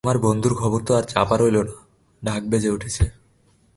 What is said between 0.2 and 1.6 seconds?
বন্ধুর খবর তো আর চাপা রইল